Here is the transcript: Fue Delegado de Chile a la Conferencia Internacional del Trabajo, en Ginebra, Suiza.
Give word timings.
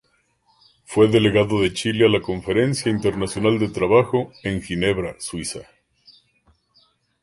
Fue 0.83 1.07
Delegado 1.09 1.61
de 1.61 1.73
Chile 1.73 2.07
a 2.07 2.09
la 2.09 2.21
Conferencia 2.23 2.89
Internacional 2.89 3.59
del 3.59 3.71
Trabajo, 3.71 4.31
en 4.41 4.59
Ginebra, 4.59 5.15
Suiza. 5.19 5.59